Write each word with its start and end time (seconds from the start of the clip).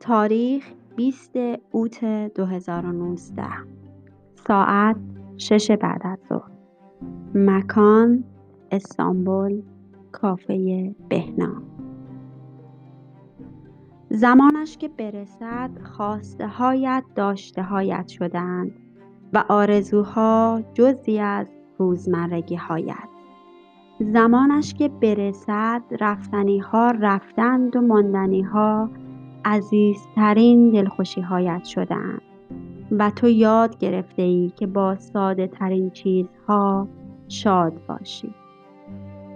تاریخ 0.00 0.64
20 0.96 1.36
اوت 1.70 2.04
2019 2.04 3.44
ساعت 4.34 4.96
6 5.36 5.70
بعد 5.70 6.00
از 6.04 6.18
ظهر. 6.28 6.50
مکان 7.34 8.24
استانبول 8.72 9.62
کافه 10.12 10.94
بهنا. 11.08 11.62
زمانش 14.10 14.76
که 14.76 14.88
برسد 14.88 15.70
خواسته 15.82 16.46
هایت 16.46 17.04
داشته 17.14 17.62
هایت 17.62 18.08
شدند 18.08 18.72
و 19.32 19.44
آرزوها 19.48 20.60
جزی 20.74 21.18
از 21.18 21.46
روزمرگی 21.78 22.56
هایت 22.56 23.08
زمانش 24.00 24.74
که 24.74 24.88
برسد 24.88 25.82
رفتنی 26.00 26.58
ها 26.58 26.90
رفتند 26.90 27.76
و 27.76 27.80
ماندنی 27.80 28.42
ها 28.42 28.90
عزیزترین 29.44 30.70
دلخوشی 30.70 31.20
هایت 31.20 31.64
شدند 31.64 32.22
و 32.90 33.10
تو 33.10 33.28
یاد 33.28 33.78
گرفته 33.78 34.22
ای 34.22 34.52
که 34.56 34.66
با 34.66 34.96
ساده 34.96 35.46
ترین 35.46 35.90
چیزها 35.90 36.88
شاد 37.28 37.72
باشی. 37.88 38.34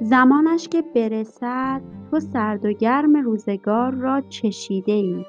زمانش 0.01 0.69
که 0.69 0.85
برسد 0.95 1.81
تو 2.11 2.21
سرد 2.21 2.65
و 2.65 2.73
گرم 2.73 3.17
روزگار 3.17 3.95
را 3.95 4.21
چشیده 4.21 4.93
ای 4.93 5.25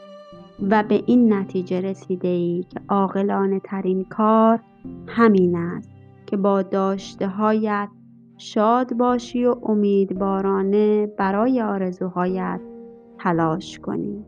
و 0.70 0.84
به 0.84 1.04
این 1.06 1.34
نتیجه 1.34 1.82
رسیده 1.82 2.28
ای 2.28 2.66
که 2.70 2.80
عاقلانه 2.90 3.60
ترین 3.60 4.04
کار 4.04 4.60
همین 5.08 5.56
است 5.56 5.90
که 6.26 6.38
با 6.38 6.62
داشته 6.62 7.28
هایت 7.28 7.90
شاد 8.38 8.94
باشی 8.94 9.46
و 9.46 9.56
امیدوارانه 9.64 11.08
برای 11.08 11.62
آرزوهایت 11.62 12.62
تلاش 13.20 13.80
کنی. 13.80 14.26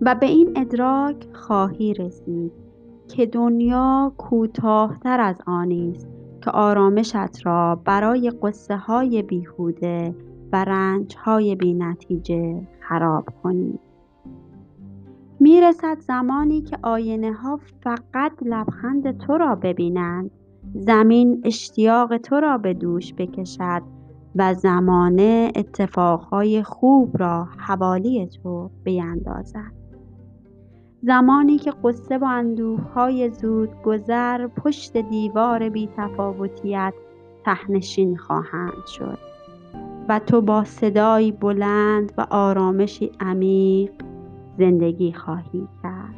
و 0.00 0.14
به 0.14 0.26
این 0.26 0.52
ادراک 0.56 1.26
خواهی 1.32 1.94
رسید 1.94 2.52
که 3.08 3.26
دنیا 3.26 4.12
کوتاهتر 4.18 5.20
از 5.20 5.36
آنی 5.46 5.92
است 5.94 6.08
که 6.44 6.50
آرامشت 6.50 7.46
را 7.46 7.80
برای 7.84 8.32
قصه 8.42 8.76
های 8.76 9.22
بیهوده 9.22 10.14
و 10.52 10.64
رنج 10.64 11.16
های 11.16 11.54
بی 11.54 11.74
نتیجه 11.74 12.66
خراب 12.80 13.28
کنی. 13.42 13.78
می‌رسد 15.40 16.00
زمانی 16.00 16.60
که 16.60 16.78
آینه 16.82 17.32
ها 17.32 17.60
فقط 17.80 18.32
لبخند 18.42 19.18
تو 19.18 19.38
را 19.38 19.54
ببینند 19.54 20.30
زمین 20.74 21.40
اشتیاق 21.44 22.16
تو 22.16 22.40
را 22.40 22.58
به 22.58 22.74
دوش 22.74 23.14
بکشد 23.14 23.82
و 24.36 24.54
زمانه 24.54 25.52
اتفاقهای 25.56 26.62
خوب 26.62 27.18
را 27.18 27.48
حوالی 27.58 28.26
تو 28.26 28.70
بیندازد 28.84 29.78
زمانی 31.02 31.58
که 31.58 31.72
قصه 31.84 32.18
و 32.18 32.24
اندوههای 32.24 33.30
زود 33.30 33.82
گذر 33.82 34.46
پشت 34.46 34.96
دیوار 34.96 35.68
بیتفاوتیت 35.68 36.94
تهنشین 37.44 38.16
خواهند 38.16 38.86
شد 38.86 39.18
و 40.08 40.18
تو 40.18 40.40
با 40.40 40.64
صدایی 40.64 41.32
بلند 41.32 42.12
و 42.18 42.26
آرامشی 42.30 43.12
عمیق 43.20 43.92
زندگی 44.58 45.12
خواهی 45.12 45.68
کرد. 45.82 46.14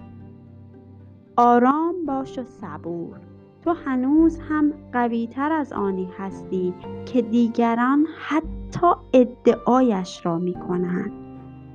آرام 1.36 1.94
باش 2.06 2.38
و 2.38 2.44
صبور. 2.44 3.16
تو 3.64 3.72
هنوز 3.72 4.38
هم 4.38 4.72
قویتر 4.92 5.52
از 5.52 5.72
آنی 5.72 6.08
هستی 6.18 6.74
که 7.06 7.22
دیگران 7.22 8.06
حتی 8.28 8.86
ادعایش 9.12 10.26
را 10.26 10.38
می 10.38 10.54
کنند 10.54 11.12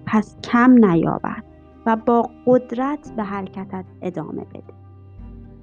پس 0.06 0.38
کم 0.44 0.72
نیابد. 0.86 1.55
و 1.86 1.96
با 1.96 2.30
قدرت 2.46 3.14
به 3.16 3.24
حرکتت 3.24 3.86
ادامه 4.02 4.46
بده. 4.46 4.74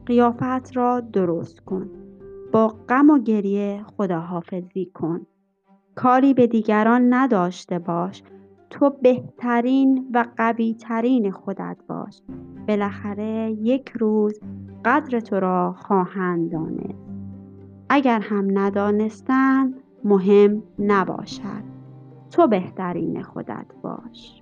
قیافت 0.06 0.76
را 0.76 1.00
درست 1.00 1.60
کن. 1.60 1.90
با 2.52 2.68
غم 2.88 3.10
و 3.10 3.18
گریه 3.18 3.84
خداحافظی 3.96 4.86
کن. 4.94 5.26
کاری 5.94 6.34
به 6.34 6.46
دیگران 6.46 7.14
نداشته 7.14 7.78
باش. 7.78 8.22
تو 8.70 8.90
بهترین 8.90 10.10
و 10.14 10.24
قویترین 10.36 11.30
خودت 11.30 11.76
باش. 11.88 12.22
بالاخره 12.68 13.50
یک 13.50 13.88
روز 13.88 14.40
قدر 14.84 15.20
تو 15.20 15.40
را 15.40 15.72
خواهند 15.72 16.52
دانست. 16.52 16.98
اگر 17.88 18.20
هم 18.20 18.58
ندانستند 18.58 19.74
مهم 20.04 20.62
نباشد. 20.78 21.62
تو 22.30 22.46
بهترین 22.46 23.22
خودت 23.22 23.66
باش. 23.82 24.41